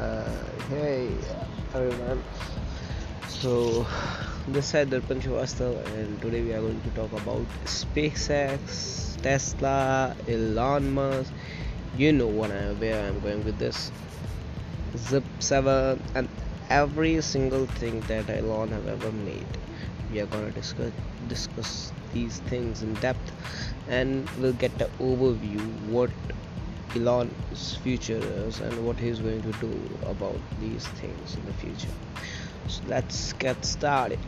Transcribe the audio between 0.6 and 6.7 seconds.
hey everyone. So this side Darpan Shrivastava and today we are